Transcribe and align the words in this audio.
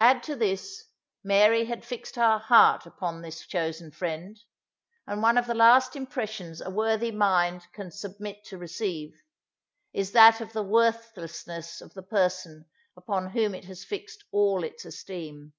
Add 0.00 0.24
to 0.24 0.34
this, 0.34 0.86
Mary 1.22 1.66
had 1.66 1.84
fixed 1.84 2.16
her 2.16 2.38
heart 2.38 2.86
upon 2.86 3.22
this 3.22 3.46
chosen 3.46 3.92
friend; 3.92 4.36
and 5.06 5.22
one 5.22 5.38
of 5.38 5.46
the 5.46 5.54
last 5.54 5.94
impressions 5.94 6.60
a 6.60 6.70
worthy 6.70 7.12
mind 7.12 7.68
can 7.72 7.92
submit 7.92 8.42
to 8.46 8.58
receive, 8.58 9.12
is 9.92 10.10
that 10.10 10.40
of 10.40 10.52
the 10.54 10.64
worthlessness 10.64 11.80
of 11.80 11.94
the 11.94 12.02
person 12.02 12.66
upon 12.96 13.30
whom 13.30 13.54
it 13.54 13.66
has 13.66 13.84
fixed 13.84 14.24
all 14.32 14.64
its 14.64 14.84
esteem. 14.84 15.52